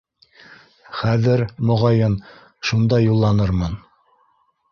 [1.01, 2.17] Хәҙер, моға йын,
[2.69, 3.77] шунда юлланырмын